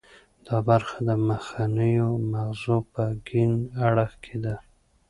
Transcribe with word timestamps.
دا 0.47 0.57
برخه 0.69 0.97
د 1.07 1.09
مخنیو 1.27 2.09
مغزو 2.31 2.77
په 2.93 3.03
کیڼ 3.27 3.51
اړخ 3.87 4.11
کې 4.23 4.37
ده 4.43 4.55